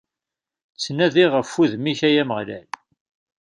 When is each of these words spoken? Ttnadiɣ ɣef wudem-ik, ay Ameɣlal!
Ttnadiɣ 0.75 1.31
ɣef 1.33 1.51
wudem-ik, 1.57 1.99
ay 2.07 2.15
Ameɣlal! 2.21 2.67